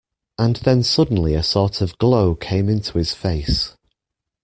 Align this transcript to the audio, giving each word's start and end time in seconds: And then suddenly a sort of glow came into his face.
And 0.39 0.55
then 0.55 0.81
suddenly 0.81 1.35
a 1.35 1.43
sort 1.43 1.79
of 1.79 1.95
glow 1.99 2.33
came 2.33 2.69
into 2.69 2.97
his 2.97 3.13
face. 3.13 3.77